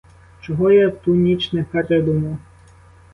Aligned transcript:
Чого 0.41 0.71
я 0.71 0.89
в 0.89 0.97
ту 1.01 1.15
ніч 1.15 1.53
не 1.53 1.63
передумав! 1.63 2.37